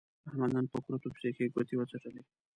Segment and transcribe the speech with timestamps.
[0.29, 2.21] احمد نن په کورتو پسې ښې ګوتې و څټلې.